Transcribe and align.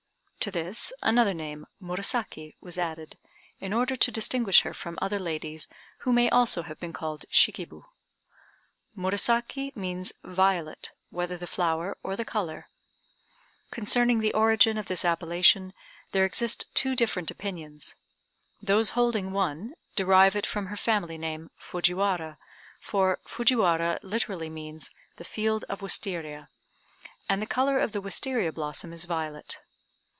To 0.43 0.49
this 0.49 0.91
another 1.03 1.35
name, 1.35 1.67
Murasaki, 1.79 2.55
was 2.59 2.79
added, 2.79 3.15
in 3.59 3.73
order 3.73 3.95
to 3.95 4.11
distinguish 4.11 4.61
her 4.61 4.73
from 4.73 4.97
other 4.99 5.19
ladies 5.19 5.67
who 5.99 6.11
may 6.11 6.31
also 6.31 6.63
have 6.63 6.79
been 6.79 6.93
called 6.93 7.25
Shikib. 7.31 7.83
"Murasaki" 8.97 9.71
means 9.75 10.13
"violet," 10.23 10.93
whether 11.11 11.37
the 11.37 11.45
flower 11.45 11.95
or 12.01 12.15
the 12.15 12.25
color. 12.25 12.69
Concerning 13.69 14.17
the 14.17 14.33
origin 14.33 14.79
of 14.79 14.87
this 14.87 15.05
appellation 15.05 15.75
there 16.11 16.25
exist 16.25 16.73
two 16.73 16.95
different 16.95 17.29
opinions. 17.29 17.95
Those 18.63 18.89
holding 18.97 19.33
one, 19.33 19.75
derive 19.95 20.35
it 20.35 20.47
from 20.47 20.65
her 20.73 20.75
family 20.77 21.19
name, 21.19 21.51
Fujiwara; 21.55 22.39
for 22.79 23.19
"Fujiwara" 23.27 23.99
literally 24.01 24.49
means 24.49 24.89
"the 25.17 25.23
field 25.23 25.65
of 25.69 25.81
Wistaria," 25.83 26.49
and 27.29 27.43
the 27.43 27.45
color 27.45 27.77
of 27.77 27.91
the 27.91 28.01
Wistaria 28.01 28.51
blossom 28.51 28.91
is 28.91 29.05
violet. 29.05 29.59